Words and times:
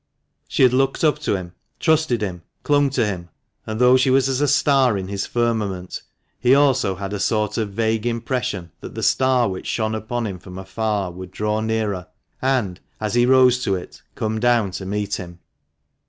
She 0.47 0.63
had 0.63 0.73
looked 0.73 1.03
up 1.03 1.19
to 1.19 1.35
him, 1.35 1.53
trusted 1.79 2.23
him, 2.23 2.41
clung 2.63 2.89
to 2.89 3.05
him; 3.05 3.29
and 3.67 3.79
though 3.79 3.97
she 3.97 4.09
was 4.09 4.27
as 4.27 4.41
a 4.41 4.47
star 4.47 4.97
in 4.97 5.09
his 5.09 5.27
firmament, 5.27 6.01
he 6.39 6.53
had 6.53 6.75
had 6.77 7.13
a 7.13 7.19
sort 7.19 7.59
of 7.59 7.69
vague 7.73 8.07
impression 8.07 8.71
that 8.79 8.95
the 8.95 9.03
star 9.03 9.47
which 9.47 9.67
shone 9.67 9.93
upon 9.93 10.25
him 10.25 10.39
from 10.39 10.57
afar 10.57 11.11
would 11.11 11.29
draw 11.29 11.59
nearer, 11.59 12.07
and, 12.41 12.79
as 12.99 13.13
he 13.13 13.27
rose 13.27 13.63
to 13.63 13.75
it, 13.75 14.01
come 14.15 14.39
down 14.39 14.71
to 14.71 14.87
meet 14.87 15.17
him. 15.17 15.37